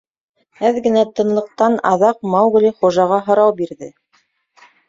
—Әҙ 0.69 0.79
генә 0.87 1.03
тынлыҡтан 1.19 1.77
аҙаҡ 1.91 2.25
Маугли 2.37 2.75
хужаға 2.81 3.23
һорау 3.29 3.55
бирҙе. 3.61 3.93